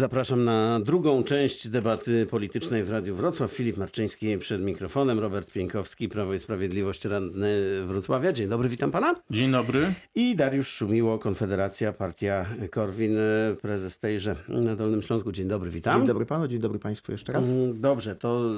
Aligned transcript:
Zapraszam 0.00 0.44
na 0.44 0.80
drugą 0.80 1.24
część 1.24 1.68
debaty 1.68 2.26
politycznej 2.26 2.84
w 2.84 2.90
Radiu 2.90 3.14
Wrocław. 3.14 3.52
Filip 3.52 3.76
Marczyński 3.76 4.38
przed 4.38 4.62
mikrofonem, 4.62 5.18
Robert 5.18 5.52
Pieńkowski, 5.52 6.08
Prawo 6.08 6.34
i 6.34 6.38
Sprawiedliwość, 6.38 7.04
radny 7.04 7.60
Wrocławia. 7.86 8.32
Dzień 8.32 8.48
dobry, 8.48 8.68
witam 8.68 8.90
pana. 8.90 9.14
Dzień 9.30 9.50
dobry. 9.50 9.92
I 10.14 10.36
Dariusz 10.36 10.68
Szumiło, 10.68 11.18
Konfederacja, 11.18 11.92
Partia 11.92 12.46
Korwin, 12.70 13.18
prezes 13.62 13.98
tejże 13.98 14.36
na 14.48 14.76
Dolnym 14.76 15.02
Śląsku. 15.02 15.32
Dzień 15.32 15.48
dobry, 15.48 15.70
witam. 15.70 16.00
Dzień 16.00 16.06
dobry 16.06 16.26
panu, 16.26 16.48
dzień 16.48 16.60
dobry 16.60 16.78
państwu 16.78 17.12
jeszcze 17.12 17.32
raz. 17.32 17.44
Mm, 17.44 17.80
Dobrze, 17.80 18.16
to 18.16 18.50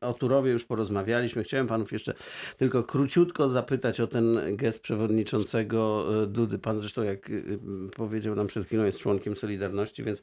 o 0.00 0.14
Turowie 0.14 0.52
już 0.52 0.64
porozmawialiśmy. 0.64 1.44
Chciałem 1.44 1.66
panów 1.66 1.92
jeszcze 1.92 2.14
tylko 2.56 2.82
króciutko 2.82 3.48
zapytać 3.48 4.00
o 4.00 4.06
ten 4.06 4.56
gest 4.56 4.82
przewodniczącego 4.82 6.06
e, 6.22 6.26
Dudy. 6.26 6.58
Pan 6.58 6.78
zresztą, 6.78 7.02
jak 7.02 7.30
y, 7.30 7.58
powiedział 7.96 8.34
nam 8.34 8.46
przed 8.46 8.66
chwilą, 8.66 8.84
jest 8.84 8.98
członkiem 8.98 9.36
Solidarności, 9.36 10.04
więc 10.04 10.22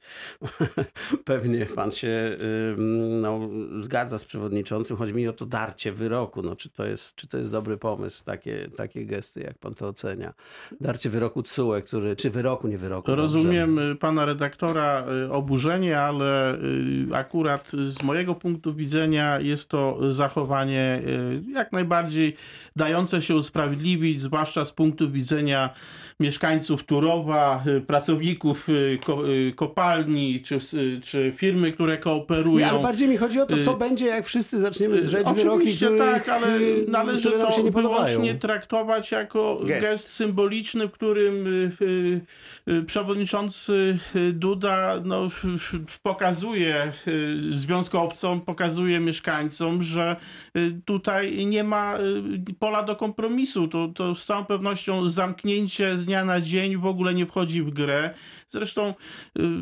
pewnie 1.26 1.66
pan 1.66 1.92
się 1.92 2.38
no, 3.22 3.50
zgadza 3.80 4.18
z 4.18 4.26
przewodniczącym. 4.26 4.98
Chodzi 4.98 5.14
mi 5.14 5.28
o 5.28 5.34
to 5.34 5.46
darcie 5.46 5.92
wyroku. 5.92 6.42
No, 6.42 6.56
czy, 6.56 6.70
to 6.70 6.86
jest, 6.86 7.16
czy 7.16 7.28
to 7.28 7.38
jest 7.38 7.52
dobry 7.52 7.78
pomysł, 7.78 8.24
takie, 8.24 8.70
takie 8.78 9.06
gesty, 9.06 9.42
jak 9.42 9.58
pan 9.58 9.76
to 9.76 9.88
ocenia? 9.88 10.34
Darcie 10.82 11.10
wyroku 11.10 11.44
TSUE, 11.44 11.82
który, 11.82 12.16
czy 12.16 12.30
wyroku, 12.30 12.68
nie 12.68 12.78
wyroku. 12.78 13.08
dobrze. 13.08 13.22
Rozumiem 13.22 13.80
y, 13.80 13.96
pana 13.96 14.26
redaktora 14.26 15.06
y, 15.26 15.32
oburzenie, 15.32 16.00
ale 16.00 16.56
y, 16.56 17.08
akurat 17.14 17.72
z 17.72 18.04
mojego 18.04 18.36
punktu 18.36 18.74
widzenia 18.74 19.40
jest 19.40 19.70
to 19.70 20.12
zachowanie 20.12 21.02
jak 21.54 21.72
najbardziej 21.72 22.36
dające 22.76 23.22
się 23.22 23.36
usprawiedliwić, 23.36 24.22
zwłaszcza 24.22 24.66
z 24.66 24.72
punktu 24.72 25.12
widzenia 25.12 25.70
mieszkańców 26.20 26.84
Turowa, 26.84 27.64
pracowników 27.88 28.68
ko- 29.06 29.24
kopalni 29.56 30.42
czy, 30.42 30.55
y, 30.74 31.02
czy 31.04 31.34
firmy, 31.36 31.72
które 31.72 31.98
kooperują. 31.98 32.58
Nie, 32.58 32.70
ale 32.72 32.80
bardziej 32.84 33.08
mi 33.08 33.18
chodzi 33.18 33.40
o 33.40 33.46
to, 33.46 33.58
co 33.58 33.74
Y, 33.74 33.78
będzie, 33.78 34.06
jak 34.06 34.26
wszyscy 34.26 34.60
zaczniemy 34.60 35.02
drzeć 35.02 35.28
wyroki, 35.28 35.50
Oczywiście 35.50 35.86
których, 35.86 36.02
tak, 36.14 36.30
ale 36.30 36.48
należy 36.88 37.32
to 37.32 37.52
się 37.52 37.64
nie 37.64 37.72
wyłącznie 37.72 38.36
traktować 38.36 39.12
jako 39.12 39.62
Gest. 39.66 39.82
gest, 39.82 40.10
symboliczny, 40.10 40.88
w 40.88 40.92
którym 40.92 41.48
y, 41.48 42.22
y, 42.72 42.84
przewodniczący 42.84 43.98
Duda 44.34 45.02
no, 45.06 45.26
f- 45.26 45.46
f- 45.56 46.00
pokazuje 46.04 46.92
y, 47.08 47.38
związkowcom, 47.58 48.42
pokazuje 48.42 49.00
mieszkańcom, 49.00 49.82
że 49.84 50.16
y, 50.58 50.72
tutaj 50.86 51.46
nie 51.46 51.64
ma 51.64 51.98
y, 52.50 52.54
pola 52.60 52.84
do 52.84 52.96
kompromisu. 52.96 53.68
To, 53.68 53.88
to 53.88 54.16
z 54.16 54.26
całą 54.26 54.46
pewnością 54.46 55.08
zamknięcie 55.08 55.98
z 55.98 56.06
dnia 56.06 56.26
na 56.26 56.42
dzień 56.42 56.78
w 56.78 56.86
ogóle 56.86 57.14
nie 57.14 57.26
wchodzi 57.26 57.62
w 57.62 57.70
grę. 57.70 58.10
Zresztą, 58.50 58.94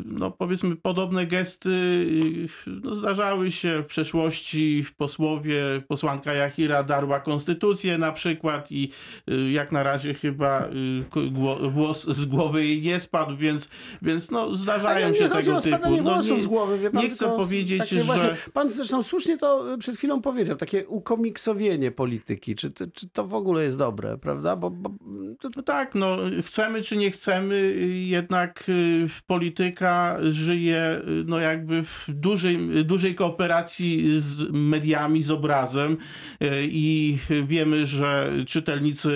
no 0.04 0.30
powiedzmy, 0.30 0.73
podobne 0.82 1.26
gesty 1.26 1.70
y, 1.70 2.70
no, 2.82 2.94
zdarzały 2.94 3.50
się 3.50 3.82
w 3.82 3.86
przeszłości. 3.86 4.84
Posłowie, 4.96 5.62
posłanka 5.88 6.32
Jachira 6.34 6.82
darła 6.82 7.20
konstytucję 7.20 7.98
na 7.98 8.12
przykład 8.12 8.72
i 8.72 8.90
y, 9.30 9.50
jak 9.50 9.72
na 9.72 9.82
razie 9.82 10.14
chyba 10.14 10.68
y, 10.68 11.70
włos 11.70 12.04
z 12.04 12.24
głowy 12.24 12.66
jej 12.66 12.82
nie 12.82 13.00
spadł, 13.00 13.36
więc, 13.36 13.68
więc 14.02 14.30
no, 14.30 14.54
zdarzają 14.54 15.12
się 15.14 15.24
nie 15.24 15.30
chodzi 15.30 15.44
tego 15.44 15.56
o 15.56 15.60
spadanie 15.60 15.96
typu. 15.96 16.08
No, 16.08 16.14
włosów 16.14 16.42
z 16.42 16.46
głowy, 16.46 16.78
wie 16.78 16.90
pan, 16.90 17.02
nie 17.02 17.10
chcę 17.10 17.26
powiedzieć, 17.26 17.80
takie 17.80 17.98
że... 17.98 18.04
Właśnie, 18.04 18.30
pan 18.52 18.70
zresztą 18.70 19.02
słusznie 19.02 19.38
to 19.38 19.64
przed 19.78 19.96
chwilą 19.96 20.22
powiedział, 20.22 20.56
takie 20.56 20.86
ukomiksowienie 20.86 21.90
polityki. 21.90 22.54
Czy, 22.54 22.70
to- 22.72 22.86
czy 22.86 23.08
to 23.08 23.26
w 23.26 23.34
ogóle 23.34 23.62
jest 23.62 23.78
dobre, 23.78 24.18
prawda? 24.18 24.56
Bo, 24.56 24.70
bo 24.70 24.90
No 25.56 25.62
tak, 25.62 25.94
no 25.94 26.16
chcemy 26.42 26.82
czy 26.82 26.96
nie 26.96 27.10
chcemy, 27.10 27.74
jednak 28.06 28.64
polityka 29.26 30.18
żyje 30.28 30.63
y, 30.72 31.24
no 31.26 31.38
jakby 31.38 31.82
w 31.82 32.04
dużej, 32.08 32.84
dużej 32.84 33.14
kooperacji 33.14 34.20
z 34.20 34.50
mediami, 34.50 35.22
z 35.22 35.30
obrazem 35.30 35.92
y, 35.92 36.48
i 36.62 37.18
wiemy, 37.46 37.86
że 37.86 38.32
czytelnicy 38.46 39.10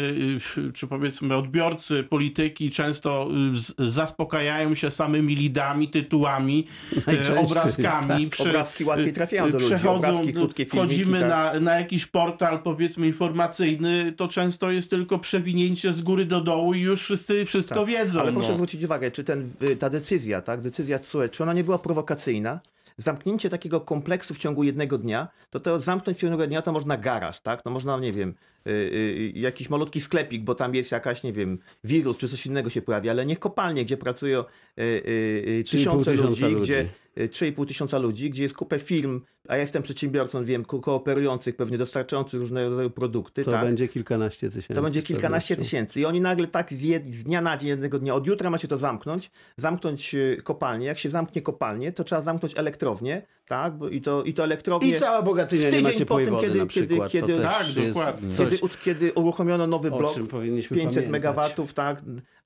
y, 0.59 0.73
czy 0.73 0.87
powiedzmy 0.87 1.37
odbiorcy 1.37 2.05
polityki 2.05 2.71
często 2.71 3.31
zaspokajają 3.79 4.75
się 4.75 4.91
samymi 4.91 5.37
lidami, 5.37 5.89
tytułami, 5.89 6.67
obrazkami. 7.45 8.31
tak. 8.31 8.41
Obrazki 8.49 8.85
łatwiej 8.85 9.13
trafiają 9.13 9.51
do 9.51 9.59
ludzi, 9.59 9.67
Przechodzą, 9.67 10.09
obrazki, 10.09 10.33
krótkie 10.33 10.65
filmiki, 10.65 10.95
wchodzimy 10.95 11.21
tak. 11.21 11.29
na, 11.29 11.61
na 11.61 11.75
jakiś 11.75 12.07
portal 12.07 12.63
powiedzmy 12.63 13.07
informacyjny, 13.07 14.13
to 14.17 14.29
często 14.29 14.71
jest 14.71 14.91
tylko 14.91 15.19
przewinięcie 15.19 15.93
z 15.93 16.03
góry 16.03 16.25
do 16.25 16.41
dołu 16.41 16.75
i 16.75 16.81
już 16.81 17.03
wszyscy 17.03 17.45
wszystko 17.45 17.87
wiedzą. 17.87 18.15
Tak. 18.15 18.23
Ale 18.23 18.33
proszę 18.33 18.49
no. 18.49 18.55
zwrócić 18.55 18.85
uwagę, 18.85 19.11
czy 19.11 19.25
ten, 19.25 19.51
ta 19.79 19.91
decyzja, 19.91 20.43
tak, 20.43 20.61
decyzja 20.61 20.99
TSUE, 20.99 21.29
czy 21.39 21.43
ona 21.43 21.53
nie 21.53 21.65
była 21.65 21.79
prowokacyjna? 21.79 22.61
Zamknięcie 22.97 23.51
takiego 23.51 23.81
kompleksu 23.81 24.35
w 24.35 24.39
ciągu 24.39 24.65
jednego 24.65 24.99
dnia, 24.99 25.29
to 25.51 25.61
to 25.61 25.79
zamknąć 25.79 26.19
w 26.19 26.21
ciągu 26.21 26.33
jednego 26.33 26.47
dnia 26.47 26.63
to 26.63 26.73
można 26.73 26.97
garaż, 26.97 27.41
tak? 27.41 27.63
To 27.63 27.71
można, 27.71 27.99
nie 27.99 28.13
wiem, 28.13 28.35
y, 28.67 28.71
y, 28.71 29.33
jakiś 29.35 29.71
malutki 29.71 30.01
sklepik, 30.01 30.43
bo 30.43 30.55
tam 30.55 30.75
jest 30.75 30.93
jakaś, 30.93 31.23
nie 31.23 31.33
wiem, 31.33 31.59
wirus 31.85 32.19
czy 32.19 32.29
coś 32.29 32.47
innego 32.47 32.71
się 32.71 32.83
pojawi, 32.83 33.09
ale 33.09 33.27
nie 33.27 33.37
kopalnie, 33.37 33.85
gdzie 33.85 33.97
pracują 33.97 34.41
y, 34.41 34.83
y, 34.83 35.63
3,5 35.67 35.71
tysiące 35.71 36.13
ludzi, 36.13 36.45
ludzi. 36.45 36.65
gdzie 36.65 36.89
3,5 37.27 37.67
tysiąca 37.67 37.99
ludzi, 37.99 38.31
gdzie 38.31 38.43
jest 38.43 38.55
kupę 38.55 38.79
firm, 38.79 39.21
a 39.49 39.55
ja 39.57 39.61
jestem 39.61 39.83
przedsiębiorcą, 39.83 40.45
wiem, 40.45 40.65
ko- 40.65 40.81
kooperujących, 40.81 41.57
pewnie 41.57 41.79
dostarczających 41.79 42.41
różnego 42.41 42.71
rodzaju 42.71 42.91
produkty, 42.91 43.45
to 43.45 43.51
tak? 43.51 43.65
będzie 43.65 43.89
kilkanaście 43.89 44.51
tysięcy. 44.51 44.75
To 44.75 44.83
będzie 44.83 45.03
kilkanaście 45.03 45.57
tysięcy. 45.57 46.01
I 46.01 46.05
oni 46.05 46.21
nagle 46.21 46.47
tak 46.47 46.73
z, 46.73 46.83
jed, 46.83 47.15
z 47.15 47.25
dnia 47.25 47.41
na 47.41 47.57
dzień, 47.57 47.69
jednego 47.69 47.99
dnia, 47.99 48.15
od 48.15 48.27
jutra 48.27 48.51
macie 48.51 48.69
to 48.69 48.79
zamknąć, 48.79 49.31
zamknąć 49.57 50.15
y, 50.15 50.39
kopalnię. 50.45 50.87
Jak 50.87 50.99
się 50.99 51.11
zamknie 51.11 51.43
kopalnię, 51.43 51.93
to 51.93 52.05
trzeba 52.05 52.23
zamknąć 52.23 52.59
elektrownię, 52.59 53.23
tak? 53.49 53.77
Bo 53.79 53.89
I 53.89 54.01
to, 54.01 54.23
i 54.23 54.35
to 54.35 54.45
elektrownię... 54.45 54.89
I 54.89 54.95
cała 54.95 55.23
Bogatynia 55.23 55.63
nie 55.65 55.71
tydzień 55.71 55.85
macie 55.85 56.07
po 56.07 56.17
tym, 56.17 56.37
kiedy- 56.41 56.59
na 56.59 56.67
kiedy- 56.67 56.87
przykład. 56.87 57.11
kiedy- 57.11 57.41
Tak, 57.41 57.67
dokładnie. 57.89 58.31
Kiedy, 58.37 58.59
kiedy 58.85 59.13
uruchomiono 59.13 59.67
nowy 59.67 59.91
blok, 59.91 60.15
czym 60.15 60.27
powinniśmy 60.27 60.77
500 60.77 60.95
pamiętać. 60.95 61.13
megawatów, 61.13 61.75
tak? 61.75 62.03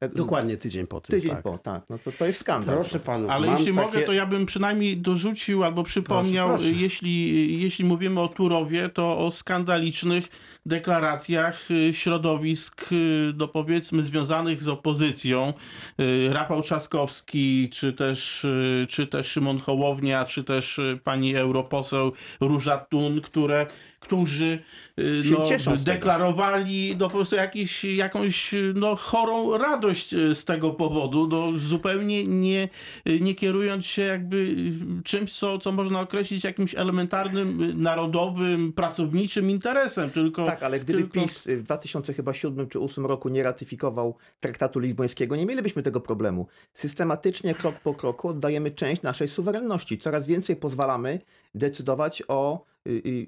Dokładnie 0.09 0.57
tydzień 0.57 0.87
po 0.87 1.01
tym. 1.01 1.17
Tydzień 1.17 1.31
tak. 1.31 1.43
po, 1.43 1.59
tak. 1.59 1.83
No 1.91 1.99
to, 1.99 2.13
to 2.13 2.27
jest 2.27 2.41
skandal. 2.41 2.75
Proszę 2.75 3.01
panów, 3.01 3.31
Ale 3.31 3.49
jeśli 3.49 3.67
takie... 3.67 3.87
mogę, 3.87 4.03
to 4.03 4.13
ja 4.13 4.27
bym 4.27 4.47
przynajmniej 4.47 4.97
dorzucił 4.97 5.65
albo 5.65 5.83
przypomniał, 5.83 6.49
Proszę, 6.49 6.65
proszę. 6.65 6.81
Jeśli, 6.81 7.63
jeśli 7.63 7.85
mówimy 7.85 8.21
o 8.21 8.29
Turowie, 8.29 8.89
to 8.89 9.19
o 9.19 9.31
skandalicznych 9.31 10.29
deklaracjach 10.67 11.71
y, 11.71 11.93
środowisk, 11.93 12.93
y, 12.93 13.33
no 13.37 13.49
powiedzmy, 13.49 14.03
związanych 14.03 14.63
z 14.63 14.69
opozycją. 14.69 15.53
Y, 16.01 16.33
Rafał 16.33 16.63
Trzaskowski, 16.63 17.69
czy 17.73 17.93
też, 17.93 18.47
czy 18.89 19.07
też 19.07 19.27
Szymon 19.27 19.59
Hołownia, 19.59 20.25
czy 20.25 20.45
też 20.45 20.81
pani 21.05 21.37
europoseł 21.37 22.13
Róża 22.41 22.79
Tun, 22.79 23.21
które, 23.21 23.67
którzy 24.03 24.59
y, 24.99 25.23
no, 25.67 25.77
deklarowali 25.77 26.97
no, 26.99 27.09
po 27.09 27.17
prostu 27.17 27.37
jakiś, 27.37 27.85
jakąś 27.85 28.55
no, 28.75 28.97
chorą 28.97 29.59
radość 29.59 30.15
y, 30.15 30.35
z 30.35 30.45
tego 30.45 30.71
powodu, 30.71 31.27
no, 31.27 31.59
zupełnie 31.59 32.25
nie, 32.25 32.69
y, 33.09 33.21
nie 33.21 33.35
kierując 33.35 33.87
się 33.87 34.03
jakby 34.03 34.57
czymś, 35.05 35.33
co, 35.33 35.59
co 35.59 35.73
można 35.73 36.01
określić 36.01 36.45
jakimś 36.45 36.75
elementarnym, 36.75 37.81
narodowym, 37.83 38.73
pracowniczym 38.73 39.51
interesem, 39.51 40.11
tylko... 40.11 40.47
Tak, 40.47 40.63
ale 40.63 40.81
gdyby 40.81 40.99
tylko... 40.99 41.21
PiS 41.21 41.45
w 41.47 41.63
2007 41.63 42.69
czy 42.69 42.79
2008 42.79 43.07
roku 43.07 43.29
nie 43.29 43.43
ratyfikował 43.43 44.17
traktatu 44.41 44.79
lizbońskiego, 44.79 45.37
nie 45.37 45.47
mielibyśmy 45.47 45.83
tego 45.83 46.01
problemu. 46.01 46.47
Systematycznie, 46.75 47.55
krok 47.55 47.81
po 47.81 47.95
kroku 47.95 48.29
oddajemy 48.29 48.71
część 48.71 49.03
naszej 49.03 49.29
suwerenności. 49.29 49.99
Coraz 49.99 50.27
więcej 50.27 50.57
pozwalamy 50.57 51.21
decydować 51.55 52.23
o 52.29 52.72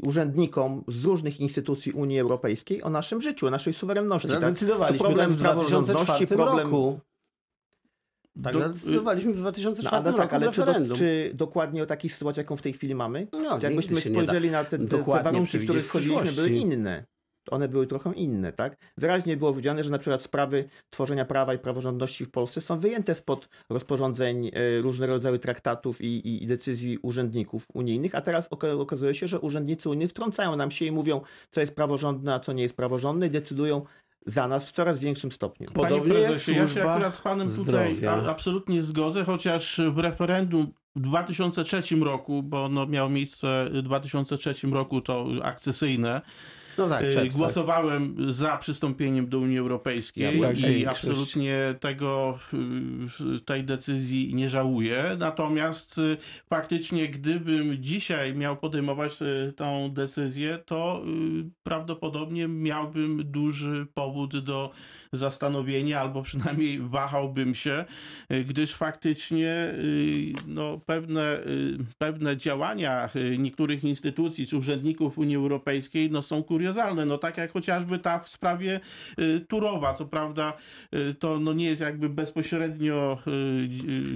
urzędnikom 0.03 0.85
z 0.89 1.05
różnych 1.05 1.41
instytucji 1.41 1.93
Unii 1.93 2.21
Europejskiej 2.21 2.83
o 2.83 2.91
naszym 2.91 3.21
życiu, 3.21 3.47
o 3.47 3.51
naszej 3.51 3.75
suwerenności. 3.75 4.29
Tak? 4.29 4.41
Zadecydowaliśmy 4.41 4.99
To 4.99 5.05
problem 5.05 5.31
tak 5.31 5.39
w 5.39 5.41
2004 5.41 5.69
praworządności, 5.69 6.27
problem... 6.27 6.59
roku. 6.67 7.01
Tak, 8.43 8.53
Do- 8.53 8.59
zadecydowaliśmy 8.59 9.33
w 9.33 9.37
No, 9.37 9.41
2004 9.41 9.97
ale 9.97 10.13
tak, 10.13 10.33
roku 10.33 10.35
ale 10.35 10.53
czy, 10.53 10.89
do, 10.89 10.97
czy 10.97 11.31
dokładnie 11.35 11.83
o 11.83 11.87
takiej 11.87 12.11
sytuacji, 12.11 12.41
jaką 12.41 12.57
w 12.57 12.63
tej 12.63 12.73
chwili 12.73 12.95
mamy? 12.95 13.27
No, 13.33 13.59
Czy 13.59 13.67
jakbyśmy 13.67 14.01
spojrzeli 14.01 14.51
na 14.51 14.65
te, 14.65 14.79
te, 14.79 15.03
warunki, 15.03 15.59
w 15.59 15.65
których 15.65 15.87
wchodziliśmy, 15.87 16.33
były 16.33 16.49
inne. 16.51 17.05
One 17.51 17.69
były 17.69 17.87
trochę 17.87 18.13
inne, 18.13 18.53
tak? 18.53 18.77
Wyraźnie 18.99 19.37
było 19.37 19.51
powiedziane, 19.51 19.85
że 19.85 19.91
na 19.91 19.99
przykład 19.99 20.23
sprawy 20.23 20.65
tworzenia 20.91 21.25
prawa 21.25 21.55
i 21.55 21.59
praworządności 21.59 22.25
w 22.25 22.31
Polsce 22.31 22.61
są 22.61 22.79
wyjęte 22.81 23.15
spod 23.15 23.49
rozporządzeń 23.71 24.47
e, 24.53 24.81
różnego 24.81 25.13
rodzaju 25.13 25.39
traktatów 25.39 26.01
i, 26.01 26.43
i, 26.45 26.47
decyzji 26.47 26.99
urzędników 27.03 27.65
unijnych, 27.75 28.15
a 28.15 28.21
teraz 28.21 28.49
oka- 28.51 28.81
okazuje 28.81 29.15
się, 29.15 29.29
że 29.29 29.41
urzędnicy 29.41 29.89
unijni 29.89 30.09
wtrącają 30.09 30.57
nam 30.57 30.71
się 30.71 30.85
i 30.85 30.93
mówią, 30.93 31.21
co 31.51 31.61
jest 31.61 31.75
praworządne, 31.75 32.35
a 32.35 32.41
co 32.41 32.53
nie 32.53 32.63
jest 32.63 32.77
praworządne 32.77 33.27
i 33.27 33.31
decydują 33.31 33.83
za 34.27 34.49
nas 34.49 34.69
w 34.69 34.73
coraz 34.73 34.99
większym 34.99 35.33
stopniu. 35.33 35.67
Po- 35.69 35.73
Podobnie 35.83 36.09
Panie 36.13 36.21
jak 36.21 36.29
prezesie, 36.31 36.53
ja 36.53 36.69
się 36.69 36.91
akurat 36.91 37.17
z 37.17 37.21
panem 37.21 37.47
tutaj 37.57 37.95
zdrowia. 37.95 38.13
a, 38.13 38.31
absolutnie 38.31 38.83
zgodzę, 38.83 39.25
chociaż 39.25 39.81
w 39.93 39.99
referendum 39.99 40.67
w 40.97 41.01
2003 41.01 41.97
roku, 41.97 42.43
bo 42.43 42.65
ono 42.65 42.87
miało 42.87 43.09
miejsce 43.11 43.69
w 43.73 43.83
2003 43.83 44.67
roku, 44.67 45.01
to 45.01 45.27
akcesyjne, 45.43 46.21
No 46.79 46.89
tak, 46.89 47.05
Y, 47.05 47.09
przed, 47.09 47.25
tak. 47.25 47.33
Głosowałem 47.33 48.17
za 48.33 48.57
przystąpieniem 48.57 49.29
do 49.29 49.39
Unii 49.39 49.59
Europejskiej 49.59 50.41
Ja 50.41 50.53
i 50.69 50.87
absolutnie 50.87 51.75
tego, 51.81 52.39
y, 53.37 53.41
tej 53.41 53.65
decyzji 53.65 54.35
nie 54.35 54.49
żałuję. 54.49 55.17
Natomiast 55.19 55.99
y, 55.99 56.17
faktycznie, 56.49 57.09
gdybym 57.09 57.83
dzisiaj 57.83 58.35
miał 58.35 58.57
podejmować 58.57 59.19
tą 59.57 59.91
decyzję, 59.91 60.59
to 60.67 61.03
prawdopodobnie 61.63 62.49
miałbym 62.49 63.23
duży 63.25 63.87
powód 63.95 64.39
do 64.39 64.71
zastanowienia, 65.13 66.01
albo 66.01 66.23
przynajmniej 66.23 66.81
wahałbym 66.81 67.55
się, 67.55 67.85
gdyż 68.47 68.73
faktycznie 68.73 69.75
no, 70.47 70.81
pewne, 70.87 71.39
pewne 71.99 72.37
działania 72.37 73.11
niektórych 73.39 73.85
instytucji 73.85 74.47
czy 74.47 74.57
urzędników 74.57 75.19
Unii 75.19 75.37
Europejskiej 75.37 76.11
no, 76.11 76.23
są 76.23 76.43
kuriozalne. 76.43 76.64
No, 77.07 77.19
tak 77.19 77.37
jak 77.37 77.53
chociażby 77.53 77.99
ta 77.99 78.19
w 78.19 78.29
sprawie 78.29 78.81
y, 79.19 79.41
Turowa. 79.49 79.95
Co 79.95 80.05
prawda 80.07 80.53
y, 80.95 81.15
to 81.15 81.39
no, 81.41 81.53
nie 81.53 81.65
jest 81.67 81.83
jakby 81.83 82.09
bezpośrednio 82.09 83.19
y, 83.27 83.31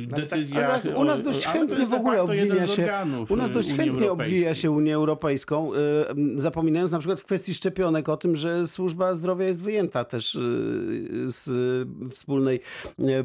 y, 0.05 0.07
tak- 0.11 0.21
decyzja. 0.21 0.69
ale 0.85 0.97
u 0.97 1.05
nas 1.05 1.23
dość 1.23 1.47
chętnie 1.47 1.87
w 1.87 1.95
ogóle 1.95 2.23
obwija 2.23 2.67
się- 2.67 2.89
U 3.29 3.37
nas 3.37 3.53
dość 3.53 3.69
Unii 3.73 3.79
chętnie 3.81 4.13
obwija 4.13 4.55
się 4.55 4.71
Unię 4.71 4.95
Europejską, 4.95 5.71
zapominając 6.35 6.91
na 6.91 6.99
przykład 6.99 7.21
w 7.21 7.25
kwestii 7.25 7.55
szczepionek 7.55 8.09
o 8.09 8.17
tym, 8.17 8.37
że 8.37 8.67
służba 8.67 9.15
zdrowia 9.15 9.47
jest 9.47 9.63
wyjęta 9.63 10.05
też 10.05 10.39
z 11.27 11.49
wspólnej 12.13 12.61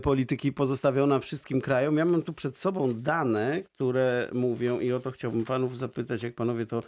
polityki, 0.01 0.53
pozostawiona 0.53 1.19
wszystkim 1.19 1.61
krajom. 1.61 1.97
Ja 1.97 2.05
mam 2.05 2.21
tu 2.21 2.33
przed 2.33 2.57
sobą 2.57 2.93
dane, 2.93 3.61
które 3.63 4.27
mówią, 4.33 4.79
i 4.79 4.91
o 4.91 4.99
to 4.99 5.11
chciałbym 5.11 5.45
panów 5.45 5.77
zapytać, 5.77 6.23
jak 6.23 6.35
panowie 6.35 6.65
to 6.65 6.83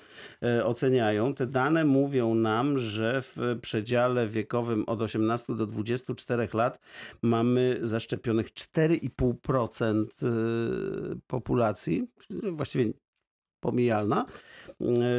oceniają. 0.64 1.34
Te 1.34 1.48
dane 1.48 1.86
mówią 1.86 2.25
nam, 2.34 2.78
że 2.78 3.22
w 3.22 3.38
przedziale 3.62 4.28
wiekowym 4.28 4.84
od 4.88 5.02
18 5.02 5.56
do 5.56 5.66
24 5.66 6.48
lat 6.54 6.80
mamy 7.22 7.80
zaszczepionych 7.84 8.54
4,5% 8.54 10.06
y, 11.14 11.20
populacji, 11.28 12.08
właściwie 12.52 12.94
pomijalna 13.60 14.26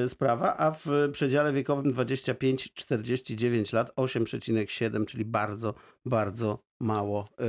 y, 0.05 0.09
sprawa, 0.09 0.57
a 0.57 0.71
w 0.71 0.87
przedziale 1.13 1.53
wiekowym 1.53 1.93
25-49 1.93 3.75
lat 3.75 3.95
8,7, 3.97 5.05
czyli 5.05 5.25
bardzo, 5.25 5.75
bardzo 6.05 6.59
mało. 6.81 7.29
Y, 7.41 7.45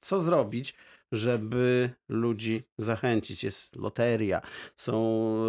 Co 0.00 0.20
zrobić, 0.20 0.74
żeby 1.12 1.90
ludzi 2.08 2.62
zachęcić? 2.78 3.44
Jest 3.44 3.76
loteria, 3.76 4.40
są 4.76 4.92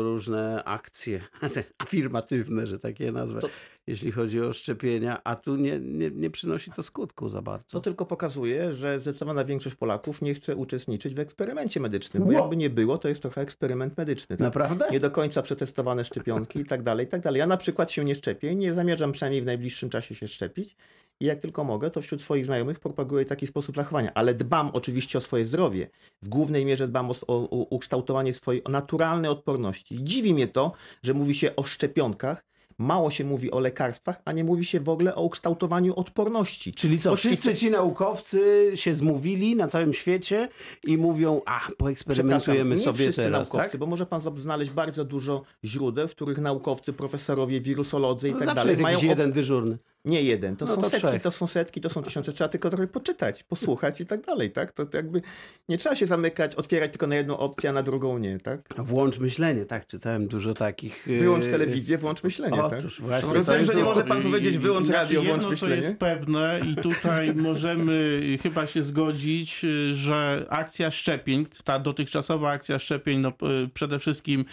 różne 0.03 0.63
akcje 0.63 1.21
afirmatywne, 1.83 2.67
że 2.67 2.79
takie 2.79 3.11
nazwę, 3.11 3.39
To- 3.41 3.49
jeśli 3.87 4.11
chodzi 4.11 4.41
o 4.41 4.53
szczepienia, 4.53 5.21
a 5.23 5.35
tu 5.35 5.55
nie, 5.55 5.79
nie, 5.79 6.11
nie 6.11 6.29
przynosi 6.29 6.71
to 6.71 6.83
skutku 6.83 7.29
za 7.29 7.41
bardzo. 7.41 7.65
To 7.77 7.79
tylko 7.81 8.05
pokazuje, 8.05 8.73
że 8.73 8.99
zdecydowana 8.99 9.45
większość 9.45 9.75
Polaków 9.75 10.21
nie 10.21 10.33
chce 10.33 10.55
uczestniczyć 10.55 11.13
w 11.13 11.19
eksperymencie 11.19 11.79
medycznym. 11.79 12.23
Bo 12.23 12.31
jakby 12.31 12.57
nie 12.57 12.69
było, 12.69 12.97
to 12.97 13.09
jest 13.09 13.21
trochę 13.21 13.41
eksperyment 13.41 13.97
medyczny. 13.97 14.37
Tak? 14.37 14.45
Naprawdę? 14.45 14.87
Nie 14.91 14.99
do 14.99 15.11
końca 15.11 15.41
przetestowane 15.41 16.05
szczepionki 16.05 16.59
i 16.59 16.65
tak 16.65 16.83
dalej, 16.83 17.05
i 17.05 17.09
tak 17.09 17.21
dalej. 17.21 17.39
Ja 17.39 17.47
na 17.47 17.57
przykład 17.57 17.91
się 17.91 18.05
nie 18.05 18.15
szczepię, 18.15 18.55
nie 18.55 18.73
zamierzam 18.73 19.11
przynajmniej 19.11 19.41
w 19.41 19.45
najbliższym 19.45 19.89
czasie 19.89 20.15
się 20.15 20.27
szczepić. 20.27 20.75
I 21.19 21.25
jak 21.25 21.39
tylko 21.39 21.63
mogę, 21.63 21.91
to 21.91 22.01
wśród 22.01 22.21
swoich 22.21 22.45
znajomych 22.45 22.79
propaguję 22.79 23.25
taki 23.25 23.47
sposób 23.47 23.75
zachowania. 23.75 24.11
Ale 24.13 24.33
dbam 24.33 24.69
oczywiście 24.73 25.17
o 25.17 25.21
swoje 25.21 25.45
zdrowie. 25.45 25.89
W 26.21 26.29
głównej 26.29 26.65
mierze 26.65 26.87
dbam 26.87 27.11
o, 27.11 27.15
o, 27.27 27.47
ukształtowanie 27.69 28.33
swojej 28.33 28.61
naturalnej 28.69 29.31
odporności. 29.31 30.03
Dziwi 30.03 30.33
mnie 30.33 30.47
to, 30.47 30.71
że 31.03 31.13
mówi 31.13 31.35
się 31.35 31.55
o 31.55 31.63
szczepionkach, 31.63 32.47
mało 32.77 33.11
się 33.11 33.25
mówi 33.25 33.51
o 33.51 33.59
lekarstwach, 33.59 34.21
a 34.25 34.31
nie 34.31 34.43
mówi 34.43 34.65
się 34.65 34.79
w 34.79 34.89
ogóle 34.89 35.15
o 35.15 35.21
ukształtowaniu 35.21 35.95
odporności. 35.95 36.73
Czyli 36.73 36.99
co, 36.99 37.09
Bo 37.09 37.15
wszyscy 37.15 37.55
ci 37.55 37.71
naukowcy 37.71 38.71
się 38.75 38.95
zmówili 38.95 39.55
na 39.55 39.67
całym 39.67 39.93
świecie 39.93 40.49
i 40.83 40.97
mówią, 40.97 41.41
a 41.45 41.59
poeksperymentujemy 41.77 42.79
sobie 42.79 42.97
wszyscy 42.97 43.21
teraz, 43.21 43.53
naukowcy, 43.53 43.71
tak? 43.71 43.79
bo 43.79 43.85
może 43.85 44.05
pan 44.05 44.21
znaleźć 44.37 44.71
bardzo 44.71 45.05
dużo 45.05 45.43
źródeł, 45.65 46.07
w 46.07 46.11
których 46.11 46.37
naukowcy, 46.37 46.93
profesorowie, 46.93 47.61
wirusolodzy 47.61 48.29
i 48.29 48.31
No 48.31 48.39
tak 48.39 48.55
dalej 48.55 48.69
jest 48.69 48.81
mają 48.81 48.99
jeden 49.01 49.31
dyżurny. 49.31 49.77
Nie 50.07 50.21
jeden, 50.21 50.55
to 50.55 50.65
No 50.65 50.75
są 50.75 50.81
to 50.81 50.89
setki, 50.89 51.07
trzech. 51.07 51.21
to 51.21 51.31
są 51.31 51.47
setki, 51.47 51.81
to 51.81 51.89
są 51.89 52.03
tysiące, 52.03 52.33
trzeba 52.33 52.47
tylko 52.47 52.69
trochę 52.69 52.87
poczytać, 52.87 53.43
posłuchać 53.43 54.01
i 54.01 54.05
tak 54.05 54.21
dalej, 54.25 54.51
tak? 54.51 54.71
To, 54.71 54.85
to 54.85 54.97
jakby 54.97 55.21
nie 55.69 55.77
trzeba 55.77 55.95
się 55.95 56.07
zamykać, 56.07 56.55
otwierać 56.55 56.91
tylko 56.91 57.07
na 57.07 57.15
jedną 57.15 57.37
opcję, 57.37 57.69
a 57.69 57.73
na 57.73 57.83
drugą 57.83 58.17
nie, 58.17 58.39
tak? 58.39 58.59
Włącz 58.77 59.19
myślenie, 59.19 59.65
tak, 59.65 59.87
czytałem 59.87 60.27
dużo 60.27 60.53
takich. 60.53 61.07
yy, 61.07 61.19
Wyłącz 61.19 61.45
telewizję, 61.45 61.97
włącz 61.97 62.23
myślenie, 62.23 62.57
tak? 62.57 62.79
Otóż 62.79 63.01
właśnie, 63.01 63.33
Rozumiem, 63.33 63.65
to 63.65 63.71
że 63.71 63.77
nie 63.77 63.83
to. 63.83 63.89
może 63.89 64.03
pan 64.03 64.23
powiedzieć 64.23 64.57
wyłącz 64.57 64.89
radio, 64.89 65.21
włącz 65.21 65.35
jedno, 65.37 65.49
myślenie. 65.49 65.75
jest 65.75 65.97
pewne 65.97 66.59
i 66.71 66.75
tutaj 66.75 67.35
możemy 67.49 68.21
chyba 68.43 68.67
się 68.67 68.83
zgodzić, 68.83 69.65
że 69.91 70.45
akcja 70.49 70.91
szczepień, 70.91 71.45
ta 71.63 71.79
dotychczasowa 71.79 72.49
akcja 72.51 72.79
szczepień 72.79 73.19
no, 73.19 73.29
y, 73.29 73.69
przede 73.73 73.99
wszystkim 73.99 74.45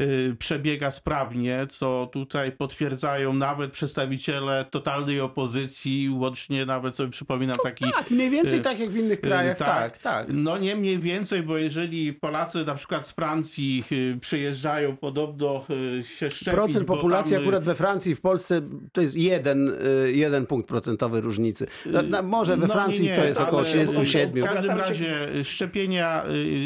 y, 0.00 0.36
przebiega 0.38 0.90
sprawnie, 0.90 1.66
co 1.70 2.08
tutaj 2.12 2.52
potwierdzają 2.52 3.32
nawet 3.32 3.72
przedstawiciele 3.72 4.64
totalnej 4.94 5.20
opozycji, 5.20 6.10
łącznie 6.10 6.66
nawet 6.66 6.96
sobie 6.96 7.10
przypominam 7.10 7.56
taki 7.62 7.84
Tak, 7.84 8.10
mniej 8.10 8.30
więcej 8.30 8.58
Y, 8.58 8.62
tak 8.62 8.80
jak 8.80 8.90
w 8.90 8.96
innych 8.96 9.18
y, 9.18 9.22
krajach, 9.22 9.58
tak. 9.58 9.68
tak, 9.68 9.98
tak. 9.98 10.26
No 10.32 10.58
nie 10.58 10.76
mniej 10.76 10.98
więcej, 10.98 11.42
bo 11.42 11.58
jeżeli 11.58 12.12
Polacy 12.12 12.64
na 12.64 12.74
przykład 12.74 13.06
z 13.06 13.12
Francji 13.12 13.84
y, 13.92 14.18
przyjeżdżają 14.20 14.96
podobno 14.96 15.64
się 16.18 16.30
szczepić, 16.30 16.54
Procent 16.54 16.86
populacji 16.86 17.32
tam, 17.34 17.42
akurat 17.42 17.64
we 17.64 17.74
Francji 17.74 18.12
i 18.12 18.14
w 18.14 18.20
Polsce 18.20 18.60
to 18.92 19.00
jest 19.00 19.16
jeden, 19.16 19.72
jeden 20.12 20.46
punkt 20.46 20.68
procentowy 20.68 21.20
różnicy. 21.20 21.66
Na, 21.86 22.02
na, 22.02 22.22
może 22.22 22.56
we 22.56 22.66
No 22.66 22.72
Francji 22.72 23.02
nie, 23.04 23.10
nie, 23.10 23.16
to 23.16 23.24
jest 23.24 23.40
około 23.40 23.58
ale 23.58 23.68
37. 23.68 24.44
W 24.44 24.46
każdym 24.46 24.78
razie 24.78 25.14
szczepienia 25.44 26.24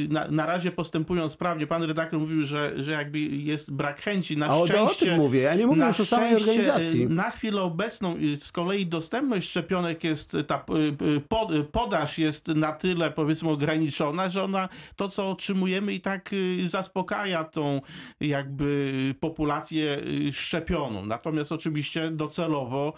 na, 0.08 0.28
na 0.28 0.46
razie 0.46 0.72
postępują 0.72 1.28
sprawnie. 1.28 1.66
Pan 1.66 1.82
redaktor 1.82 2.20
mówił, 2.20 2.42
że, 2.42 2.82
że 2.82 2.92
jakby 2.92 3.18
jest 3.18 3.72
brak 3.72 4.00
chęci. 4.00 4.36
Na 4.36 4.46
A 4.46 4.54
o, 4.54 4.62
o 4.62 4.66
szczęście. 4.66 5.06
tym 5.06 5.16
mówię, 5.16 5.40
ja 5.40 5.54
nie 5.54 5.66
mówię 5.66 5.86
już 5.86 6.00
o 6.00 6.04
samej 6.04 6.34
organizacji. 6.34 7.06
Na 7.06 7.30
chwilę 7.30 7.62
obecną 7.62 8.07
y, 8.16 8.36
z 8.36 8.52
kolei 8.52 8.86
dostępność 8.86 9.48
szczepionek 9.48 10.04
jest, 10.04 10.36
ta 10.46 10.64
y, 10.70 11.54
y, 11.54 11.56
y, 11.56 11.64
podaż 11.64 12.18
jest 12.18 12.48
na 12.48 12.72
tyle 12.72 13.10
powiedzmy 13.10 13.50
ograniczona, 13.50 14.28
że 14.28 14.44
ona 14.44 14.68
to 14.96 15.08
co 15.08 15.30
otrzymujemy 15.30 15.94
i 15.94 16.00
tak 16.00 16.30
zaspokaja 16.64 17.44
tą 17.44 17.80
jakby 18.20 19.14
populację 19.20 20.02
szczepioną. 20.32 21.06
Natomiast 21.06 21.52
oczywiście 21.52 22.10
docelowo 22.10 22.92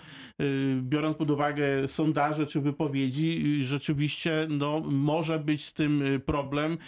biorąc 0.83 1.17
pod 1.17 1.31
uwagę 1.31 1.89
sondaże 1.89 2.47
czy 2.47 2.61
wypowiedzi, 2.61 3.59
rzeczywiście 3.65 4.47
no, 4.49 4.81
może 4.81 5.39
być 5.39 5.65
z 5.65 5.73
tym 5.73 6.03
problem, 6.27 6.79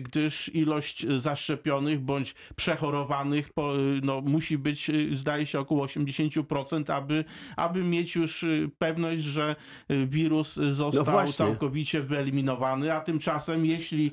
gdyż 0.00 0.54
ilość 0.54 1.06
zaszczepionych 1.16 2.00
bądź 2.00 2.34
przechorowanych 2.56 3.50
no, 4.02 4.20
musi 4.20 4.58
być, 4.58 4.90
zdaje 5.12 5.46
się, 5.46 5.60
około 5.60 5.86
80%, 5.86 6.92
aby, 6.92 7.24
aby 7.62 7.84
mieć 7.84 8.14
już 8.16 8.42
y, 8.42 8.70
pewność, 8.78 9.22
że 9.22 9.56
y, 9.90 10.06
wirus 10.06 10.58
y, 10.58 10.72
został 10.72 11.26
No 11.26 11.32
całkowicie 11.32 12.02
wyeliminowany, 12.02 12.94
a 12.94 13.00
tymczasem 13.00 13.66
jeśli 13.66 14.12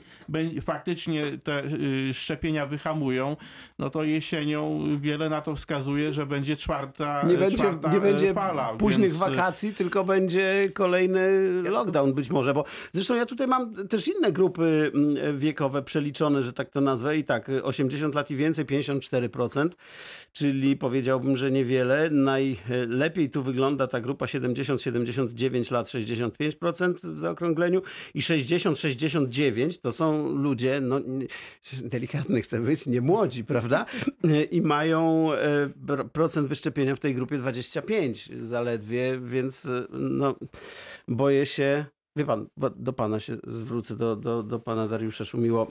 faktycznie 0.62 1.25
te 1.44 1.63
szczepienia 2.13 2.65
wyhamują, 2.65 3.38
no 3.79 3.89
to 3.89 4.03
jesienią 4.03 4.84
wiele 5.01 5.29
na 5.29 5.41
to 5.41 5.56
wskazuje, 5.56 6.13
że 6.13 6.25
będzie 6.25 6.56
czwarta, 6.56 7.24
Nie 7.27 7.38
będzie, 7.38 7.58
czwarta 7.58 7.94
nie 7.94 8.00
będzie 8.00 8.34
fala. 8.34 8.74
późnych 8.74 9.12
więc, 9.12 9.24
wakacji, 9.24 9.74
tylko 9.74 10.03
będzie 10.03 10.72
kolejny 10.74 11.22
lockdown 11.63 12.13
być 12.13 12.29
może, 12.29 12.53
bo 12.53 12.65
zresztą 12.94 13.15
ja 13.15 13.25
tutaj 13.25 13.48
mam 13.48 13.88
też 13.88 14.08
inne 14.08 14.32
grupy 14.32 14.91
mm, 14.94 15.38
wiekowe 15.38 15.84
przeliczone, 15.84 16.44
że 16.44 16.53
tak 16.53 16.70
to 16.70 16.82
nazwę 16.82 17.18
i 17.18 17.24
tak 17.24 17.51
80 17.63 18.15
lat 18.15 18.32
i 18.32 18.36
więcej 18.36 18.65
54%, 18.65 19.70
czyli 20.34 20.75
powiedziałbym, 20.75 21.38
że 21.38 21.51
niewiele. 21.51 22.10
Najlepiej 22.10 23.29
tu 23.29 23.38
wygląda 23.41 23.88
ta 23.88 24.01
grupa 24.01 24.25
70-79 24.25 25.72
lat 25.72 25.88
65% 25.88 26.93
w 26.93 27.19
zaokrągleniu 27.19 27.81
i 28.13 28.22
60-69 28.22 29.81
to 29.81 29.91
są 29.91 30.36
ludzie, 30.36 30.81
no 30.81 31.01
delikatny 31.81 32.41
chcę 32.41 32.60
być, 32.60 32.86
nie 32.86 33.01
młodzi, 33.01 33.43
prawda? 33.43 33.86
I 34.51 34.62
mają 34.62 35.34
e, 35.34 35.69
pro- 35.88 36.05
procent 36.05 36.48
wyszczepienia 36.48 36.96
w 36.96 37.00
tej 37.00 37.15
grupie 37.15 37.38
25 37.38 38.29
zaledwie, 38.39 39.19
więc 39.24 39.65
e, 39.65 39.88
no 39.91 40.36
boję 41.08 41.46
się, 41.46 41.86
wie 42.15 42.25
pan, 42.25 42.48
do 42.75 42.93
pana 42.93 43.19
się 43.19 43.38
zwrócę, 43.48 43.96
do, 43.96 44.15
do, 44.15 44.43
do 44.43 44.60
pana 44.60 44.88
Dariusza 44.88 45.25
Szumiło. 45.25 45.67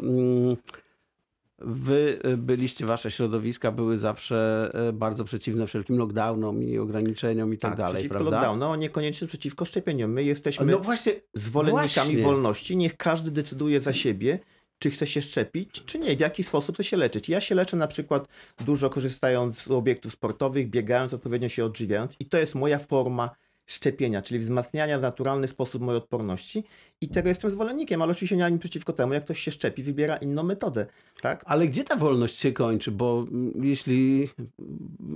Wy 1.58 2.18
e, 2.24 2.36
byliście, 2.36 2.86
wasze 2.86 3.10
środowiska 3.10 3.72
były 3.72 3.98
zawsze 3.98 4.70
e, 4.74 4.92
bardzo 4.92 5.24
przeciwne 5.24 5.66
wszelkim 5.66 5.98
lockdownom 5.98 6.62
i 6.62 6.78
ograniczeniom 6.78 7.54
i 7.54 7.58
tak, 7.58 7.76
dalej, 7.76 7.94
przeciwko 7.94 8.18
prawda? 8.18 8.36
lockdownom, 8.36 8.72
a 8.72 8.76
niekoniecznie 8.76 9.26
przeciwko 9.28 9.64
szczepieniom. 9.64 10.12
My 10.12 10.24
jesteśmy 10.24 10.66
No 10.66 10.78
właśnie, 10.78 11.12
zwolennikami 11.34 11.88
właśnie. 11.90 12.22
wolności. 12.22 12.76
Niech 12.76 12.96
każdy 12.96 13.30
decyduje 13.30 13.80
za 13.80 13.92
siebie. 13.92 14.38
czy 14.82 14.90
chce 14.90 15.06
się 15.06 15.22
szczepić, 15.22 15.84
czy 15.84 15.98
nie, 15.98 16.16
w 16.16 16.20
jaki 16.20 16.42
sposób 16.42 16.76
chce 16.76 16.84
się 16.84 16.96
leczyć. 16.96 17.28
Ja 17.28 17.40
się 17.40 17.54
leczę 17.54 17.76
na 17.76 17.86
przykład 17.86 18.28
dużo 18.64 18.90
korzystając 18.90 19.58
z 19.58 19.70
obiektów 19.70 20.12
sportowych, 20.12 20.70
biegając, 20.70 21.14
odpowiednio 21.14 21.48
się 21.48 21.64
odżywiając 21.64 22.12
i 22.20 22.26
to 22.26 22.38
jest 22.38 22.54
moja 22.54 22.78
forma 22.78 23.30
szczepienia, 23.68 24.22
czyli 24.22 24.40
wzmacniania 24.40 24.98
w 24.98 25.02
naturalny 25.02 25.48
sposób 25.48 25.82
mojej 25.82 25.98
odporności 25.98 26.64
i 27.00 27.08
tego 27.08 27.28
jestem 27.28 27.50
zwolennikiem, 27.50 28.02
ale 28.02 28.12
oczywiście 28.12 28.36
nie 28.36 28.42
mam 28.42 28.52
nic 28.52 28.60
przeciwko 28.60 28.92
temu, 28.92 29.14
jak 29.14 29.24
ktoś 29.24 29.40
się 29.40 29.50
szczepi, 29.50 29.82
wybiera 29.82 30.16
inną 30.16 30.42
metodę, 30.42 30.86
tak? 31.20 31.44
Ale 31.46 31.68
gdzie 31.68 31.84
ta 31.84 31.96
wolność 31.96 32.38
się 32.38 32.52
kończy? 32.52 32.90
Bo 32.90 33.26
mm, 33.30 33.52
jeśli 33.64 34.28
mm, 34.38 34.50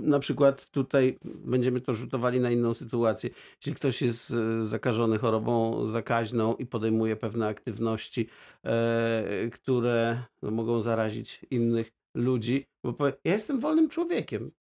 na 0.09 0.19
przykład 0.19 0.65
tutaj 0.65 1.17
będziemy 1.23 1.81
to 1.81 1.93
rzutowali 1.93 2.39
na 2.39 2.51
inną 2.51 2.73
sytuację, 2.73 3.29
jeśli 3.57 3.73
ktoś 3.73 4.01
jest 4.01 4.31
e, 4.31 4.65
zakażony 4.65 5.17
chorobą 5.17 5.85
zakaźną 5.85 6.55
i 6.55 6.65
podejmuje 6.65 7.15
pewne 7.15 7.47
aktywności, 7.47 8.27
e, 8.63 9.49
które 9.51 10.23
mogą 10.41 10.81
zarazić 10.81 11.45
innych 11.51 11.91
ludzi, 12.15 12.65
bo 12.83 12.93
powie, 12.93 13.13
ja 13.23 13.33
jestem 13.33 13.59
wolnym 13.59 13.89
człowiekiem. 13.89 14.51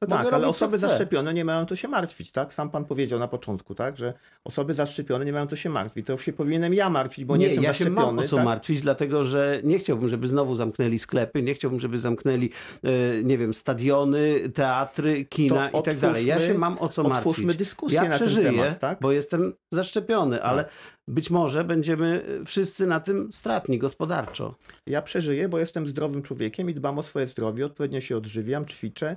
No 0.00 0.08
Mogę 0.16 0.24
tak, 0.24 0.32
ale 0.32 0.48
osoby 0.48 0.78
zaszczepione 0.78 1.34
nie 1.34 1.44
mają 1.44 1.66
co 1.66 1.76
się 1.76 1.88
martwić, 1.88 2.32
tak? 2.32 2.54
Sam 2.54 2.70
pan 2.70 2.84
powiedział 2.84 3.18
na 3.18 3.28
początku, 3.28 3.74
tak, 3.74 3.98
że 3.98 4.14
osoby 4.44 4.74
zaszczepione 4.74 5.24
nie 5.24 5.32
mają 5.32 5.46
co 5.46 5.56
się 5.56 5.70
martwić. 5.70 6.06
To 6.06 6.18
się 6.18 6.32
powinienem 6.32 6.74
ja 6.74 6.90
martwić, 6.90 7.24
bo 7.24 7.36
nie, 7.36 7.46
jestem 7.46 7.62
ja 7.64 7.74
się 7.74 7.84
zaszczepiony. 7.84 8.06
mam 8.06 8.18
o 8.18 8.22
co 8.28 8.36
tak? 8.36 8.44
martwić, 8.44 8.80
dlatego 8.80 9.24
że 9.24 9.60
nie 9.64 9.78
chciałbym, 9.78 10.08
żeby 10.08 10.28
znowu 10.28 10.56
zamknęli 10.56 10.98
sklepy, 10.98 11.42
nie 11.42 11.54
chciałbym, 11.54 11.80
żeby 11.80 11.98
zamknęli, 11.98 12.50
e, 12.82 13.22
nie 13.24 13.38
wiem, 13.38 13.54
stadiony, 13.54 14.50
teatry, 14.54 15.24
kina 15.24 15.68
To 15.68 15.80
i 15.80 15.82
tak 15.82 15.96
dalej. 15.98 16.26
Ja 16.26 16.34
się 16.34 16.40
otwórzmy- 16.44 16.58
mam 16.58 16.78
o 16.78 16.88
co 16.88 17.02
otwórzmy 17.02 17.44
martwić. 17.44 17.56
dyskusję 17.56 17.96
ja 17.96 18.02
na 18.02 18.08
ten 18.08 18.16
przeżyję, 18.16 18.50
temat, 18.50 18.78
tak? 18.78 18.98
bo 19.00 19.12
jestem 19.12 19.52
zaszczepiony, 19.72 20.42
ale 20.42 20.64
być 21.08 21.30
może 21.30 21.64
będziemy 21.64 22.22
wszyscy 22.46 22.86
na 22.86 23.00
tym 23.00 23.32
stratni 23.32 23.78
gospodarczo. 23.78 24.54
Ja 24.86 25.02
przeżyję, 25.02 25.48
bo 25.48 25.58
jestem 25.58 25.86
zdrowym 25.88 26.22
człowiekiem 26.22 26.70
i 26.70 26.74
dbam 26.74 26.98
o 26.98 27.02
swoje 27.02 27.26
zdrowie, 27.26 27.66
odpowiednio 27.66 28.00
się 28.00 28.16
odżywiam, 28.16 28.66
ćwiczę, 28.66 29.16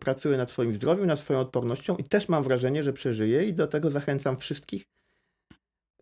pracuję 0.00 0.36
nad 0.36 0.50
swoim 0.50 0.74
zdrowiem, 0.74 1.06
nad 1.06 1.20
swoją 1.20 1.40
odpornością 1.40 1.96
i 1.96 2.04
też 2.04 2.28
mam 2.28 2.44
wrażenie, 2.44 2.82
że 2.82 2.92
przeżyję 2.92 3.44
i 3.44 3.52
do 3.52 3.66
tego 3.66 3.90
zachęcam 3.90 4.36
wszystkich 4.36 4.84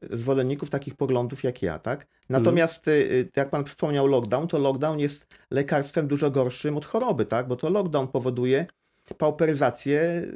zwolenników 0.02 0.70
takich 0.70 0.94
poglądów 0.94 1.44
jak 1.44 1.62
ja, 1.62 1.78
tak? 1.78 2.06
Natomiast 2.28 2.88
y, 2.88 2.90
y, 2.90 3.30
jak 3.37 3.50
pan 3.50 3.64
wspomniał 3.64 4.06
lockdown, 4.06 4.49
to 4.49 4.58
lockdown 4.58 4.99
jest 4.99 5.26
lekarstwem 5.50 6.08
dużo 6.08 6.30
gorszym 6.30 6.76
od 6.76 6.85
choroby, 6.85 7.26
tak? 7.26 7.49
Bo 7.49 7.56
to 7.56 7.70
lockdown 7.70 8.08
powoduje 8.08 8.66
pauperyzację 9.18 10.26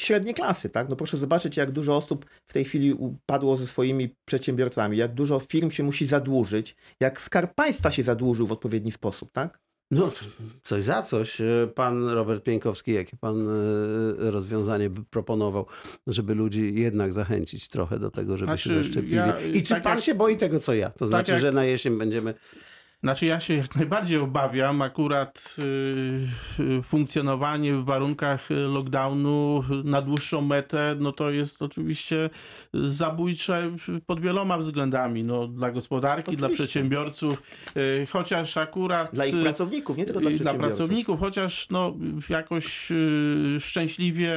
średniej 0.00 0.34
klasy, 0.34 0.68
tak? 0.68 0.88
No 0.88 0.96
proszę 0.96 1.16
zobaczyć, 1.16 1.56
jak 1.56 1.70
dużo 1.70 1.96
osób 1.96 2.26
w 2.46 2.52
tej 2.52 2.64
chwili 2.64 2.92
upadło 2.92 3.56
ze 3.56 3.66
swoimi 3.66 4.14
przedsiębiorcami, 4.24 4.96
jak 4.96 5.14
dużo 5.14 5.40
firm 5.40 5.70
się 5.70 5.82
musi 5.82 6.06
zadłużyć, 6.06 6.76
jak 7.00 7.20
skarb 7.20 7.54
państwa 7.54 7.90
się 7.90 8.02
zadłużył 8.02 8.46
w 8.46 8.52
odpowiedni 8.52 8.92
sposób, 8.92 9.32
tak? 9.32 9.63
No, 9.94 10.10
coś 10.62 10.82
za 10.82 11.02
coś. 11.02 11.40
E, 11.40 11.68
Pan 11.74 12.08
Robert 12.08 12.44
Pieńkowski, 12.44 12.92
jakie 12.92 13.16
pan 13.16 13.48
e, 13.48 14.30
rozwiązanie 14.30 14.90
by 14.90 15.04
proponował, 15.04 15.66
żeby 16.06 16.34
ludzi 16.34 16.74
jednak 16.74 17.12
zachęcić 17.12 17.68
trochę 17.68 17.98
do 17.98 18.10
tego, 18.10 18.36
żeby 18.36 18.56
się 18.58 18.70
Znaczy, 18.72 18.84
zaszczepili? 18.84 19.14
ja, 19.16 19.40
I 19.40 19.62
czy 19.62 19.74
tak 19.74 19.82
pan 19.82 19.94
jak- 19.94 20.04
się 20.04 20.14
boi 20.14 20.36
tego, 20.36 20.60
co 20.60 20.74
ja? 20.74 20.90
To 20.90 21.06
znaczy, 21.06 21.32
jak- 21.32 21.40
że 21.40 21.52
na 21.52 21.64
jesień 21.64 21.98
będziemy... 21.98 22.34
Znaczy 23.04 23.26
ja 23.26 23.40
się 23.40 23.54
jak 23.54 23.76
najbardziej 23.80 24.18
obawiam 24.18 24.82
akurat 24.82 25.56
y, 25.58 25.62
y, 26.78 26.82
funkcjonowanie 26.82 27.74
w 27.74 27.84
warunkach 27.84 28.50
y, 28.50 28.54
lockdownu 28.54 29.64
na 29.84 30.02
dłuższą 30.02 30.40
metę, 30.40 30.96
no 31.00 31.12
to 31.12 31.30
jest 31.30 31.62
oczywiście 31.62 32.30
zabójcze 32.74 33.70
pod 34.06 34.20
wieloma 34.20 34.58
względami, 34.58 35.24
no 35.24 35.48
dla 35.48 35.70
gospodarki, 35.70 36.36
dla 36.36 36.46
Oczywiście. 36.46 36.64
przedsiębiorców, 36.64 37.42
y, 37.76 38.06
chociaż 38.10 38.56
akurat 38.56 39.10
Dla 39.14 39.26
ich 39.26 39.42
pracowników, 39.42 39.96
nie 39.96 40.04
tylko 40.04 40.20
dla 40.20 40.30
i 40.30 40.34
dla 40.34 40.44
przedsiębiorców. 40.44 40.76
pracowników, 40.78 41.20
chociaż 41.20 41.70
no, 41.70 41.96
jakoś 42.28 42.88
szczęśliwie 43.60 44.32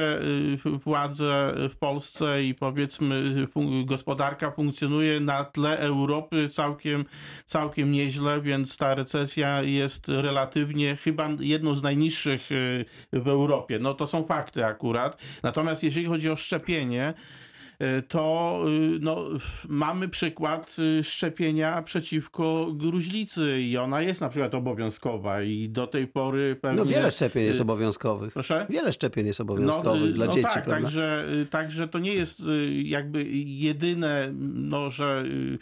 władze 0.84 1.54
w 1.70 1.76
Polsce 1.76 2.44
i 2.44 2.54
powiedzmy 2.54 3.46
fun- 3.54 3.84
gospodarka 3.84 4.50
funkcjonuje 4.50 5.20
na 5.20 5.44
tle 5.44 5.78
Europy 5.78 6.48
całkiem, 6.48 7.04
całkiem 7.46 7.92
nieźle, 7.92 8.40
więc 8.40 8.57
ta 8.78 8.94
recesja 8.94 9.62
jest 9.62 10.08
relatywnie 10.08 10.96
chyba 10.96 11.28
jedną 11.40 11.74
z 11.74 11.82
najniższych 11.82 12.52
y, 12.52 12.84
w 13.12 13.28
Europie. 13.28 13.78
No 13.78 13.94
to 13.94 14.06
są 14.06 14.24
fakty 14.24 14.64
akurat. 14.64 15.22
Natomiast 15.42 15.82
jeżeli 15.82 16.06
chodzi 16.06 16.30
o 16.30 16.36
szczepienie, 16.36 17.14
y, 17.82 18.02
to 18.02 18.64
y, 18.68 18.98
no, 19.00 19.24
mamy 19.68 20.08
przykład 20.08 20.76
szczepienia 21.02 21.82
przeciwko 21.82 22.66
gruźlicy 22.74 23.62
i 23.62 23.76
ona 23.76 24.02
jest 24.02 24.20
na 24.20 24.28
przykład 24.28 24.54
obowiązkowa 24.54 25.42
i 25.42 25.68
do 25.68 25.86
tej 25.86 26.06
pory 26.06 26.56
pewnie... 26.56 26.78
No 26.78 26.84
wiele 26.84 27.10
szczepień 27.10 27.44
jest 27.44 27.60
obowiązkowych. 27.60 28.32
Proszę? 28.32 28.66
Wiele 28.70 28.92
szczepień 28.92 29.26
jest 29.26 29.40
obowiązkowych 29.40 30.10
y, 30.10 30.12
dla 30.12 30.26
no 30.26 30.32
dzieci, 30.32 30.48
tak, 30.54 30.64
prawda? 30.64 30.82
Także, 30.82 31.26
także 31.50 31.88
to 31.88 31.98
nie 31.98 32.14
jest 32.14 32.42
jakby 32.82 33.24
jedyne, 33.44 34.30
no, 34.54 34.90
że 34.90 35.24
y, 35.26 35.58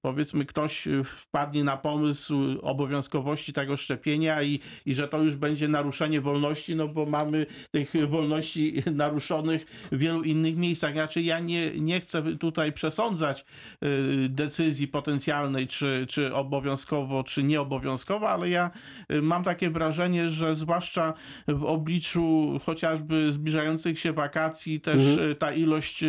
powiedzmy 0.00 0.44
ktoś 0.44 0.88
wpadnie 1.36 1.64
na 1.64 1.76
pomysł 1.76 2.38
obowiązkowości 2.62 3.52
tego 3.52 3.76
szczepienia 3.76 4.42
i, 4.42 4.60
i 4.86 4.94
że 4.94 5.08
to 5.08 5.22
już 5.22 5.36
będzie 5.36 5.68
naruszenie 5.68 6.20
wolności, 6.20 6.76
no 6.76 6.88
bo 6.88 7.06
mamy 7.06 7.46
tych 7.70 7.92
wolności 8.08 8.82
naruszonych 8.92 9.88
w 9.92 9.98
wielu 9.98 10.22
innych 10.22 10.56
miejscach. 10.56 10.92
Znaczy 10.92 11.22
ja 11.22 11.40
nie, 11.40 11.80
nie 11.80 12.00
chcę 12.00 12.22
tutaj 12.36 12.72
przesądzać 12.72 13.44
y, 13.84 14.28
decyzji 14.28 14.88
potencjalnej, 14.88 15.66
czy, 15.66 16.06
czy 16.08 16.34
obowiązkowo, 16.34 17.24
czy 17.24 17.42
nieobowiązkowo, 17.42 18.28
ale 18.30 18.48
ja 18.48 18.70
y, 19.12 19.22
mam 19.22 19.44
takie 19.44 19.70
wrażenie, 19.70 20.30
że 20.30 20.54
zwłaszcza 20.54 21.14
w 21.48 21.64
obliczu 21.64 22.60
chociażby 22.64 23.32
zbliżających 23.32 23.98
się 23.98 24.12
wakacji 24.12 24.80
też 24.80 25.02
Mhm. 25.02 25.30
y, 25.30 25.34
ta 25.34 25.52
ilość 25.52 26.04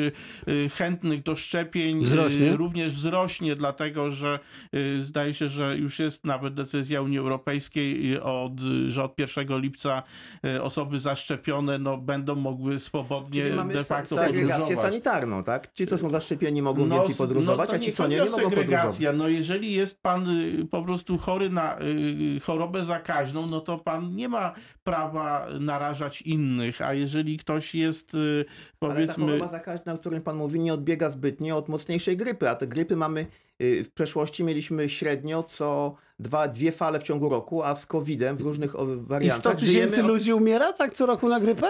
chętnych 0.74 1.24
do 1.24 1.36
szczepień 1.36 2.00
Wzrośnie? 2.02 2.56
również 2.56 2.94
wzrośnie, 2.94 3.56
dlatego 3.56 4.12
że 4.12 4.40
y, 4.76 5.04
zdaje 5.18 5.34
się, 5.34 5.50
że 5.50 5.78
już 5.78 6.00
jest 6.00 6.26
nawet 6.26 6.54
decyzja 6.54 7.02
Unii 7.02 7.18
Europejskiej, 7.18 8.14
y, 8.14 8.24
od, 8.24 8.60
że 8.88 9.04
od 9.04 9.20
1 9.20 9.60
lipca 9.60 10.04
y, 10.46 10.64
osoby 10.64 11.00
zaszczepione 11.00 11.80
no, 11.80 11.98
będą 11.98 12.36
mogły 12.36 12.80
swobodnie 12.80 13.44
de 13.74 13.84
facto 13.84 14.16
segregację 14.18 14.76
sanitarną, 14.76 15.44
tak? 15.44 15.74
Ci, 15.74 15.88
co 15.88 15.98
są 15.98 16.10
zaszczepieni, 16.10 16.62
mogą 16.62 16.90
więcej 16.90 17.12
s- 17.12 17.18
podróżować, 17.18 17.70
no 17.70 17.76
a 17.76 17.80
ci, 17.80 17.92
co 17.92 18.08
nie, 18.08 18.16
nie 18.16 18.30
mogą 18.30 18.50
podróżować. 18.52 19.00
No 19.14 19.28
jeżeli 19.28 19.74
jest 19.74 20.02
pan 20.02 20.30
y, 20.30 20.66
po 20.72 20.84
prostu 20.84 21.18
chory 21.18 21.50
na 21.50 21.82
y, 21.82 22.40
chorobę 22.40 22.84
zakaźną, 22.84 23.48
no 23.48 23.62
to 23.62 23.78
pan 23.78 24.16
nie 24.16 24.30
ma 24.30 24.54
prawa 24.84 25.48
narażać 25.60 26.22
innych, 26.22 26.82
a 26.82 26.94
jeżeli 26.94 27.38
ktoś 27.38 27.76
jest 27.76 28.14
y, 28.16 28.18
Ale 28.18 28.46
ta 28.90 28.96
powiedzmy... 28.96 29.26
choroba 29.26 29.48
zakaźna, 29.48 29.94
o 29.94 29.98
której 29.98 30.22
pan 30.22 30.36
mówi, 30.38 30.60
nie 30.60 30.74
odbiega 30.74 31.10
zbytnio 31.10 31.58
od 31.58 31.70
mocniejszej 31.70 32.18
grypy, 32.18 32.50
a 32.50 32.56
te 32.56 32.68
grypy 32.68 32.96
mamy, 32.96 33.22
y, 33.22 33.28
w 33.60 33.88
przeszłości 33.94 34.44
mieliśmy 34.44 34.90
średnio 34.90 35.44
co 35.44 35.96
dwa, 36.20 36.48
dwie 36.48 36.72
fale 36.72 37.00
w 37.00 37.04
ciągu 37.04 37.30
roku, 37.30 37.64
a 37.64 37.76
z 37.76 37.86
COVID-em 37.86 38.36
w 38.36 38.42
różnych 38.42 38.76
o, 38.80 38.84
I 38.84 38.98
100 39.00 39.06
wariantach 39.08 39.56
tysięcy 39.56 40.02
od- 40.02 40.08
ludzi 40.08 40.34
umiera 40.34 40.74
tak 40.74 40.94
co 40.94 41.06
roku 41.06 41.30
na 41.30 41.40
grypę? 41.40 41.68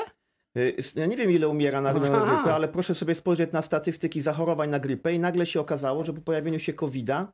Y, 0.58 0.76
Ja 0.96 1.06
nie 1.06 1.18
wiem, 1.18 1.32
ile 1.32 1.48
umiera 1.48 1.82
na, 1.82 1.94
na 1.94 2.00
grypę, 2.00 2.54
ale 2.56 2.68
proszę 2.68 2.96
sobie 2.96 3.16
spojrzeć 3.16 3.52
na 3.52 3.62
statystyki 3.62 4.22
zachorowań 4.22 4.70
na 4.70 4.80
grypę 4.80 5.14
i 5.14 5.20
nagle 5.20 5.46
się 5.46 5.60
okazało, 5.60 6.04
że 6.06 6.14
po 6.14 6.22
pojawieniu 6.22 6.60
się 6.60 6.74
COVID-a 6.74 7.28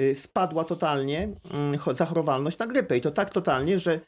y, 0.00 0.14
spadła 0.14 0.64
totalnie 0.64 1.28
mm, 1.54 1.74
cho- 1.78 1.94
zachorowalność 1.94 2.58
na 2.58 2.66
grypę 2.66 2.96
i 2.96 3.00
to 3.00 3.10
tak 3.10 3.30
totalnie, 3.30 3.78
że 3.78 3.92
y, 3.94 4.00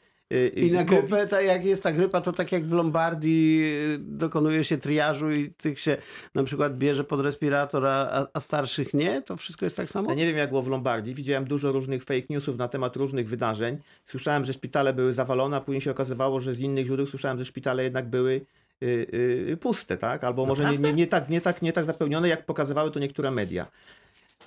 I 0.55 0.71
na 0.71 0.83
grypę, 0.83 1.27
tak 1.27 1.45
jak 1.45 1.65
jest 1.65 1.83
ta 1.83 1.91
grypa, 1.91 2.21
to 2.21 2.33
tak 2.33 2.51
jak 2.51 2.65
w 2.65 2.73
Lombardii 2.73 3.63
y, 3.93 3.97
dokonuje 3.99 4.63
się 4.63 4.77
triażu 4.77 5.31
i 5.31 5.49
tych 5.49 5.79
się 5.79 5.97
na 6.35 6.43
przykład 6.43 6.77
bierze 6.77 7.03
pod 7.03 7.19
respirator, 7.19 7.85
a, 7.85 8.27
a 8.33 8.39
starszych 8.39 8.93
nie? 8.93 9.21
To 9.21 9.37
wszystko 9.37 9.65
jest 9.65 9.77
tak 9.77 9.89
samo? 9.89 10.09
Ja 10.09 10.15
nie 10.15 10.25
wiem, 10.25 10.37
jak 10.37 10.49
było 10.49 10.61
w 10.61 10.67
Lombardii. 10.67 11.15
Widziałem 11.15 11.45
dużo 11.45 11.71
różnych 11.71 12.03
fake 12.03 12.25
newsów 12.29 12.57
na 12.57 12.67
temat 12.67 12.95
różnych 12.95 13.29
wydarzeń. 13.29 13.77
Słyszałem, 14.05 14.45
że 14.45 14.53
szpitale 14.53 14.93
były 14.93 15.13
zawalone, 15.13 15.57
a 15.57 15.61
później 15.61 15.81
się 15.81 15.91
okazywało, 15.91 16.39
że 16.39 16.55
z 16.55 16.59
innych 16.59 16.85
źródeł 16.85 17.07
słyszałem, 17.07 17.37
że 17.37 17.45
szpitale 17.45 17.83
jednak 17.83 18.09
były 18.09 18.41
y, 18.83 19.07
y, 19.49 19.57
puste, 19.57 19.97
tak? 19.97 20.23
Albo 20.23 20.45
może 20.45 20.71
nie, 20.71 20.77
nie, 20.77 20.93
nie, 20.93 21.07
tak, 21.07 21.29
nie, 21.29 21.41
tak, 21.41 21.61
nie 21.61 21.73
tak 21.73 21.85
zapełnione, 21.85 22.27
jak 22.29 22.45
pokazywały 22.45 22.91
to 22.91 22.99
niektóre 22.99 23.31
media. 23.31 23.67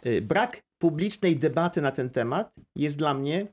Y, 0.07 0.23
Brak 0.23 0.63
publicznej 0.79 1.37
debaty 1.37 1.83
na 1.83 1.91
ten 1.91 2.11
temat 2.11 2.55
jest 2.77 2.97
dla 2.97 3.15
mnie 3.15 3.47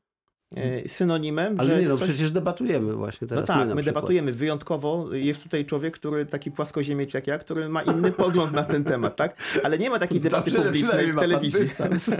synonimem, 0.87 1.59
Ale 1.59 1.69
że 1.69 1.81
nie, 1.81 1.87
no 1.87 1.97
coś... 1.97 2.09
przecież 2.09 2.31
debatujemy 2.31 2.93
właśnie 2.93 3.27
teraz. 3.27 3.41
No 3.41 3.47
tak, 3.47 3.57
my, 3.57 3.65
na 3.65 3.75
my 3.75 3.81
przykład. 3.81 3.95
debatujemy. 3.95 4.31
Wyjątkowo 4.31 5.13
jest 5.13 5.43
tutaj 5.43 5.65
człowiek, 5.65 5.93
który 5.93 6.25
taki 6.25 6.51
płaskoziemiec 6.51 7.13
jak 7.13 7.27
ja, 7.27 7.37
który 7.39 7.69
ma 7.69 7.81
inny 7.81 8.11
pogląd 8.23 8.53
na 8.53 8.63
ten 8.63 8.83
temat, 8.83 9.15
tak? 9.15 9.35
Ale 9.63 9.77
nie 9.77 9.89
ma 9.89 9.99
takiej 9.99 10.21
debaty 10.21 10.51
Dobrze, 10.51 10.65
publicznej 10.65 11.11
w 11.11 11.15
telewizji. 11.15 11.61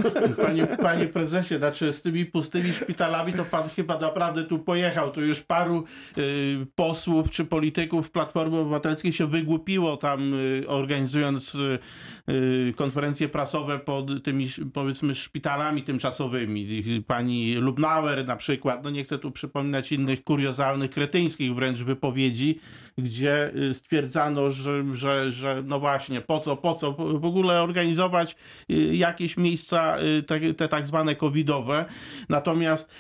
Panie, 0.46 0.68
panie 0.68 1.08
prezesie, 1.08 1.58
znaczy 1.58 1.94
z 1.94 2.02
tymi 2.02 2.26
pustymi 2.26 2.74
szpitalami 2.74 3.34
to 3.34 3.46
pan 3.46 3.70
chyba 3.70 4.00
naprawdę 4.00 4.44
tu 4.44 4.60
pojechał. 4.60 5.12
Tu 5.12 5.22
już 5.22 5.42
paru 5.42 5.84
y, 6.18 6.66
posłów 6.76 7.30
czy 7.30 7.46
polityków 7.46 8.12
Platformy 8.12 8.58
Obywatelskiej 8.58 9.12
się 9.12 9.28
wygłupiło 9.28 9.98
tam 9.98 10.34
y, 10.34 10.64
organizując 10.68 11.56
y, 11.56 11.80
y, 12.30 12.74
konferencje 12.76 13.30
prasowe 13.30 13.80
pod 13.80 14.24
tymi 14.24 14.48
powiedzmy 14.74 15.16
szpitalami 15.16 15.84
tymczasowymi. 15.84 16.84
Pani 17.08 17.56
Lubnauer 17.56 18.21
na 18.24 18.36
przykład, 18.36 18.84
no 18.84 18.90
nie 18.90 19.04
chcę 19.04 19.18
tu 19.18 19.32
przypominać 19.32 19.92
innych 19.92 20.24
kuriozalnych, 20.24 20.92
kretyńskich 20.92 21.56
wręcz 21.56 21.80
wypowiedzi, 21.80 22.60
gdzie 23.02 23.52
y, 23.56 23.74
stwierdzano, 23.74 24.50
że, 24.50 24.84
że, 24.94 25.32
że 25.32 25.64
no 25.66 25.80
właśnie, 25.80 26.22
po 26.22 26.40
co, 26.40 26.58
po 26.58 26.74
co 26.74 26.92
w 26.94 27.26
ogóle 27.26 27.62
organizować 27.62 28.36
y, 28.72 28.96
jakieś 28.96 29.38
miejsca, 29.38 29.98
y, 30.00 30.24
te, 30.24 30.54
te 30.54 30.68
tak 30.68 30.88
zwane 30.88 31.16
covidowe. 31.16 31.86
Natomiast 32.30 32.92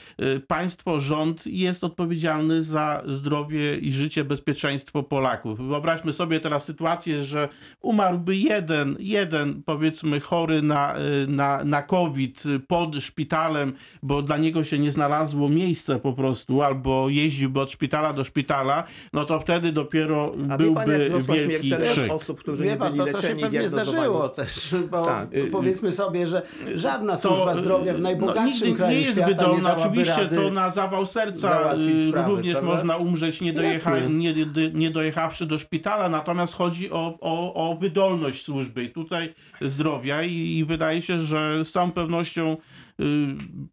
państwo, 0.47 0.99
rząd 0.99 1.47
jest 1.47 1.83
odpowiedzialny 1.83 2.61
za 2.61 3.03
zdrowie 3.07 3.77
i 3.77 3.91
życie, 3.91 4.23
bezpieczeństwo 4.23 5.03
Polaków. 5.03 5.67
Wyobraźmy 5.67 6.13
sobie 6.13 6.39
teraz 6.39 6.65
sytuację, 6.65 7.23
że 7.23 7.49
umarłby 7.81 8.37
jeden, 8.37 8.95
jeden 8.99 9.63
powiedzmy 9.63 10.19
chory 10.19 10.61
na, 10.61 10.95
na, 11.27 11.63
na 11.63 11.81
COVID 11.81 12.43
pod 12.67 12.95
szpitalem, 12.95 13.73
bo 14.03 14.21
dla 14.21 14.37
niego 14.37 14.63
się 14.63 14.79
nie 14.79 14.91
znalazło 14.91 15.49
miejsce 15.49 15.99
po 15.99 16.13
prostu, 16.13 16.61
albo 16.61 17.09
jeździłby 17.09 17.59
od 17.59 17.71
szpitala 17.71 18.13
do 18.13 18.23
szpitala, 18.23 18.83
no 19.13 19.25
to 19.25 19.39
wtedy 19.39 19.71
dopiero 19.91 20.33
A 20.49 20.57
wie 20.57 20.73
pan, 20.73 20.89
jak 20.89 20.99
byłby 20.99 21.09
wzrosła 21.09 21.35
wielki 21.35 21.71
krzyk. 21.91 22.11
osób, 22.11 22.39
którzy 22.39 22.63
Wie 22.63 22.69
nie 22.69 22.77
pan, 22.77 22.93
byli 22.97 23.11
to, 23.11 23.17
to 23.21 23.27
się 23.27 23.35
pewnie 23.35 23.69
zdarzyło 23.69 24.29
też, 24.29 24.75
bo 24.91 25.05
Tak. 25.05 25.29
powiedzmy 25.51 25.91
sobie, 25.91 26.27
że 26.27 26.41
żadna 26.75 27.13
To, 27.13 27.19
służba 27.19 27.53
zdrowia 27.55 27.93
w 27.93 27.97
no, 27.97 28.03
najbogatszym 28.03 28.67
nigdy 28.67 28.77
kraju 28.77 28.91
nie 28.93 28.99
jest 29.01 29.11
świata 29.11 29.29
nie 29.29 29.35
wydolna. 29.35 29.69
dałaby 29.69 29.81
Oczywiście 29.81 30.15
rady. 30.21 30.35
to 30.35 30.49
na 30.49 30.69
zawał 30.69 31.05
serca 31.05 31.73
y, 31.75 32.01
sprawy, 32.01 32.29
również 32.31 32.53
prawda? 32.53 32.71
można 32.75 32.97
umrzeć 32.97 33.41
nie, 33.41 33.53
dojecha, 33.53 33.99
nie, 33.99 34.33
nie 34.73 34.91
dojechawszy 34.91 35.45
do 35.45 35.59
szpitala, 35.59 36.09
natomiast 36.09 36.55
chodzi 36.55 36.91
o, 36.91 37.17
o, 37.21 37.53
o 37.71 37.75
wydolność 37.75 38.43
służby 38.45 38.83
i 38.83 38.89
tutaj 38.89 39.33
zdrowia 39.61 40.23
i, 40.23 40.57
i 40.57 40.65
wydaje 40.65 41.01
się, 41.01 41.19
że 41.19 41.65
z 41.65 41.71
całą 41.71 41.91
pewnością 41.91 42.51
y, 42.53 42.90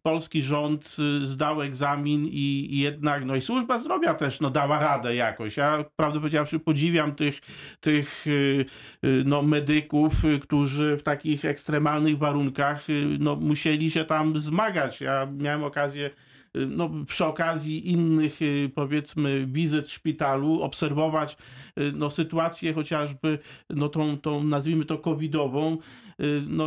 polski 0.01 0.41
rząd 0.41 0.95
y, 1.23 1.27
zdał 1.27 1.61
egzamin 1.61 2.25
i, 2.31 2.79
jednak, 2.79 3.25
no 3.25 3.35
i 3.35 3.41
służba 3.41 3.77
zdrowia 3.77 4.13
też 4.13 4.41
no, 4.41 4.49
dała 4.49 4.79
radę 4.79 5.15
jakoś. 5.15 5.57
Ja 5.57 5.85
prawdę 5.95 6.19
powiedziawszy 6.19 6.59
podziwiam 6.59 7.15
tych, 7.15 7.39
tych 7.79 8.27
y, 8.27 8.65
y, 9.05 9.23
no, 9.25 9.41
medyków, 9.41 10.25
y, 10.25 10.39
którzy 10.39 10.97
w 10.97 11.03
takich 11.03 11.45
ekstremalnych 11.45 12.17
warunkach 12.17 12.89
y, 12.89 13.17
no, 13.19 13.35
musieli 13.35 13.91
się 13.91 14.05
tam 14.05 14.37
zmagać. 14.37 15.01
Ja 15.01 15.27
miałem 15.37 15.63
okazję 15.63 16.05
y, 16.05 16.28
no, 16.53 16.89
przy 17.07 17.25
okazji 17.25 17.91
innych, 17.91 18.41
y, 18.41 18.71
powiedzmy, 18.75 19.45
wizyt 19.47 19.87
w 19.87 19.91
szpitalu, 19.91 20.61
obserwować 20.61 21.37
y, 21.77 21.91
no, 21.95 22.09
sytuację 22.09 22.73
chociażby, 22.73 23.39
no, 23.69 23.89
tą, 23.89 24.17
tą 24.17 24.43
nazwijmy 24.43 24.85
to 24.85 24.97
covidową. 24.97 25.77
Y, 26.19 26.41
No, 26.47 26.65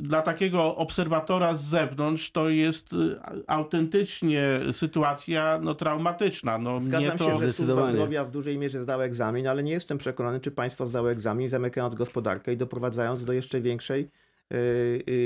dla 0.00 0.22
takiego 0.22 0.76
obserwatora 0.76 1.54
z 1.54 1.64
zewnątrz 1.64 2.30
to 2.30 2.48
jest 2.48 2.92
y, 2.92 3.16
autentycznie 3.46 4.60
sytuacja 4.72 5.58
no, 5.62 5.74
traumatyczna. 5.74 6.58
No, 6.58 6.70
mnie 6.70 6.80
Zgadzam 6.80 7.18
to... 7.18 7.24
się, 7.24 7.38
że 7.38 7.52
służba 7.52 7.90
zdrowia 7.90 8.24
w 8.24 8.30
dużej 8.30 8.58
mierze 8.58 8.82
zdała 8.82 9.04
egzamin, 9.04 9.46
ale 9.46 9.62
nie 9.62 9.72
jestem 9.72 9.98
przekonany, 9.98 10.40
czy 10.40 10.50
państwo 10.50 10.86
zdało 10.86 11.10
egzamin, 11.10 11.48
zamykając 11.48 11.94
gospodarkę 11.94 12.52
i 12.52 12.56
doprowadzając 12.56 13.24
do 13.24 13.32
jeszcze 13.32 13.60
większej 13.60 14.02
y, 14.02 14.06
y, 14.06 14.25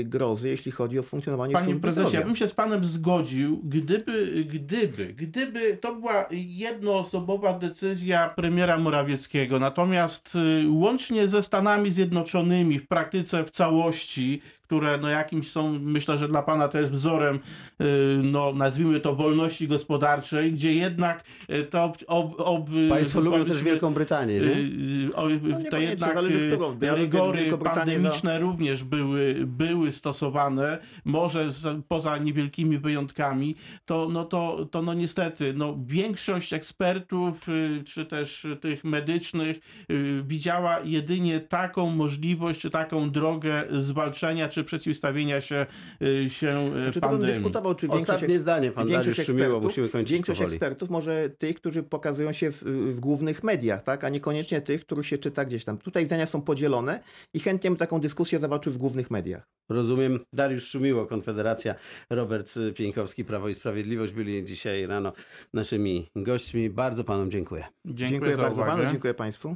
grozy, 0.03 0.49
jeśli 0.49 0.71
chodzi 0.71 0.99
o 0.99 1.03
funkcjonowanie 1.03 1.53
Panie 1.53 1.75
prezesie, 1.75 2.03
ja 2.03 2.09
zdrowia. 2.09 2.25
bym 2.25 2.35
się 2.35 2.47
z 2.47 2.53
panem 2.53 2.85
zgodził, 2.85 3.61
gdyby, 3.63 4.45
gdyby, 4.45 5.13
gdyby 5.13 5.77
to 5.77 5.95
była 5.95 6.25
jednoosobowa 6.31 7.59
decyzja 7.59 8.29
premiera 8.29 8.77
Morawieckiego, 8.77 9.59
natomiast 9.59 10.37
y, 10.63 10.69
łącznie 10.69 11.27
ze 11.27 11.43
Stanami 11.43 11.91
Zjednoczonymi 11.91 12.79
w 12.79 12.87
praktyce 12.87 13.43
w 13.43 13.49
całości, 13.49 14.41
które 14.71 14.97
no 14.97 15.09
jakimś 15.09 15.51
są, 15.51 15.79
myślę, 15.79 16.17
że 16.17 16.27
dla 16.27 16.43
pana 16.43 16.67
też 16.67 16.89
wzorem, 16.89 17.39
y, 17.81 18.19
no 18.23 18.53
nazwijmy 18.53 18.99
to 18.99 19.15
wolności 19.15 19.67
gospodarczej, 19.67 20.51
gdzie 20.51 20.73
jednak 20.73 21.23
y, 21.49 21.63
to 21.63 21.83
ob, 21.83 21.97
ob, 22.07 22.41
ob, 22.41 22.69
Państwo 22.89 23.19
lubią 23.21 23.45
też 23.45 23.63
Wielką 23.63 23.93
Brytanię, 23.93 24.33
nie? 24.33 24.41
Y, 24.41 25.09
y, 25.09 25.15
o, 25.15 25.27
te 25.27 25.33
niekoniecznie, 25.33 25.79
jednak 25.79 26.23
y. 26.23 26.57
Ja 26.81 26.95
rygory 26.95 27.57
pandemiczne 27.63 28.39
również 28.39 28.83
były, 28.83 29.35
były 29.47 29.91
stosowane, 29.91 30.77
może 31.05 31.51
z, 31.51 31.85
poza 31.87 32.17
niewielkimi 32.17 32.77
wyjątkami, 32.77 33.55
to, 33.85 34.07
no 34.11 34.25
to, 34.25 34.67
to 34.71 34.81
no 34.81 34.93
niestety 34.93 35.53
no 35.53 35.77
większość 35.85 36.53
ekspertów 36.53 37.49
y, 37.49 37.83
czy 37.85 38.05
też 38.05 38.47
tych 38.61 38.83
medycznych 38.83 39.59
y, 39.91 40.23
widziała 40.27 40.79
jedynie 40.83 41.39
taką 41.39 41.89
możliwość 41.89 42.59
czy 42.59 42.69
taką 42.69 43.09
drogę 43.09 43.63
zwalczenia 43.71 44.47
czy 44.47 44.60
przeciwstawienia 44.63 45.41
się, 45.41 45.65
y, 46.01 46.29
się 46.29 46.71
y, 46.87 46.91
Czy 46.91 47.01
to 47.01 47.07
bym 47.07 47.09
pandemii. 47.17 47.35
dyskutował, 47.35 47.75
czy 47.75 47.87
większość, 47.87 48.09
Ostatnie 48.09 48.39
zdanie, 48.39 48.71
pan 48.71 48.87
większość 48.87 49.17
Dariusz 49.17 49.29
ekspertów, 49.29 49.63
musimy 49.63 49.89
kończyć 49.89 50.13
większość 50.13 50.39
powoli. 50.39 50.55
ekspertów 50.55 50.89
może 50.89 51.29
tych, 51.29 51.55
którzy 51.55 51.83
pokazują 51.83 52.31
się 52.33 52.51
w, 52.51 52.63
w 52.63 52.99
głównych 52.99 53.43
mediach, 53.43 53.83
tak? 53.83 54.03
a 54.03 54.09
niekoniecznie 54.09 54.61
tych, 54.61 54.81
których 54.85 55.07
się 55.07 55.17
czyta 55.17 55.45
gdzieś 55.45 55.63
tam. 55.65 55.77
Tutaj 55.77 56.05
zdania 56.05 56.25
są 56.25 56.41
podzielone 56.41 56.99
i 57.33 57.39
chętnie 57.39 57.69
bym 57.69 57.77
taką 57.77 57.99
dyskusję 57.99 58.39
zobaczył 58.39 58.73
w 58.73 58.77
głównych 58.77 59.11
mediach. 59.11 59.47
Rozumiem. 59.69 60.19
Dariusz 60.33 60.67
Szumiło, 60.67 61.05
Konfederacja, 61.05 61.75
Robert 62.09 62.53
Pieńkowski, 62.75 63.25
Prawo 63.25 63.49
i 63.49 63.53
Sprawiedliwość 63.53 64.13
byli 64.13 64.43
dzisiaj 64.45 64.87
rano 64.87 65.13
naszymi 65.53 66.09
gośćmi. 66.15 66.69
Bardzo 66.69 67.03
panom 67.03 67.31
dziękuję. 67.31 67.63
Dziękuję, 67.85 68.09
Dziękuję 68.09 68.35
za 68.35 68.41
bardzo 68.43 68.61
uwagę. 68.61 68.77
panu, 68.77 68.91
dziękuję 68.91 69.13
państwu. 69.13 69.55